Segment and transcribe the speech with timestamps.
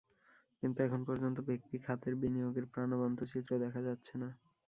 [0.63, 4.29] কিন্তু এখন পর্যন্ত ব্যক্তি খাতের বিনিয়োগের প্রাণবন্ত চিত্র দেখা যাচ্ছে না।